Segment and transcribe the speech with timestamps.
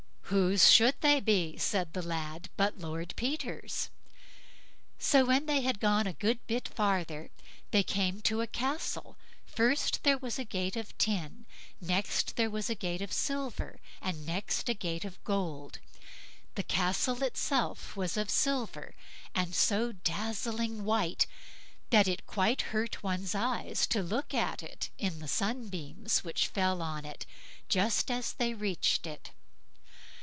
[0.33, 3.89] "Whose should they be", said the lad, "but Lord Peter's."
[4.97, 7.31] So when they had gone a good bit farther,
[7.71, 11.45] they came to a castle; first there was a gate of tin,
[11.81, 15.79] and next there was a gate of silver, and next a gate of gold.
[16.55, 18.95] The castle itself was of silver,
[19.35, 21.27] and so dazzling white,
[21.89, 27.03] that it quite hurt one's eyes to look at in the sunbeams which fell on
[27.03, 27.25] it
[27.67, 29.31] just as they reached it.